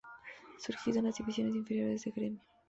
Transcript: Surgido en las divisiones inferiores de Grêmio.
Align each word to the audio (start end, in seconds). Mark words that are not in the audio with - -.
Surgido 0.57 0.97
en 0.97 1.05
las 1.05 1.17
divisiones 1.19 1.53
inferiores 1.55 2.01
de 2.03 2.09
Grêmio. 2.11 2.41